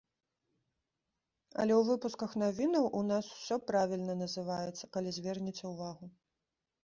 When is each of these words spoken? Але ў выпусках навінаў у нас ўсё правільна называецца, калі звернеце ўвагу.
Але 1.63 1.73
ў 1.79 1.83
выпусках 1.89 2.31
навінаў 2.43 2.85
у 3.01 3.03
нас 3.11 3.25
ўсё 3.35 3.55
правільна 3.69 4.13
называецца, 4.23 4.83
калі 4.95 5.09
звернеце 5.19 5.65
ўвагу. 5.75 6.05